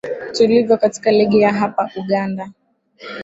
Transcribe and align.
tulivyo 0.33 0.77
katika 0.77 1.11
ligi 1.11 1.39
ya 1.41 1.53
hapa 1.53 1.91
uganda 1.95 2.51